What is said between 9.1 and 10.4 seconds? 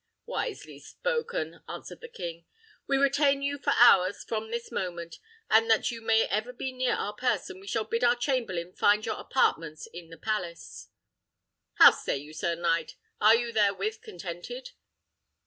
apartments in the